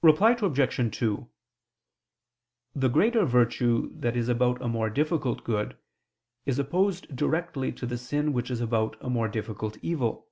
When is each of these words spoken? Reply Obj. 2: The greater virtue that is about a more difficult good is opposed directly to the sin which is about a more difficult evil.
Reply 0.00 0.30
Obj. 0.30 0.96
2: 0.98 1.28
The 2.74 2.88
greater 2.88 3.26
virtue 3.26 3.90
that 4.00 4.16
is 4.16 4.30
about 4.30 4.62
a 4.62 4.66
more 4.68 4.88
difficult 4.88 5.44
good 5.44 5.76
is 6.46 6.58
opposed 6.58 7.14
directly 7.14 7.70
to 7.72 7.84
the 7.84 7.98
sin 7.98 8.32
which 8.32 8.50
is 8.50 8.62
about 8.62 8.96
a 9.02 9.10
more 9.10 9.28
difficult 9.28 9.76
evil. 9.82 10.30